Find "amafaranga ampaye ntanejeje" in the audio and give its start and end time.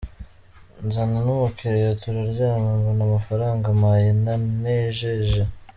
3.07-5.41